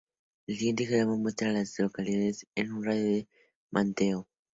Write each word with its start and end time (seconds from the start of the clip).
El 0.47 0.57
siguiente 0.57 0.87
diagrama 0.87 1.15
muestra 1.15 1.51
a 1.51 1.53
las 1.53 1.77
localidades 1.77 2.47
en 2.55 2.71
un 2.73 2.83
radio 2.83 3.03
de 3.03 3.11
de 3.19 3.27
Manteo. 3.69 4.27